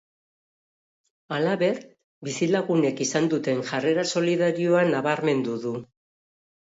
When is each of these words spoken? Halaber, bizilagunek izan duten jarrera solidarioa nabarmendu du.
Halaber, 1.35 1.81
bizilagunek 2.29 3.03
izan 3.07 3.29
duten 3.35 3.63
jarrera 3.73 4.07
solidarioa 4.17 4.85
nabarmendu 4.95 5.59
du. 5.67 5.75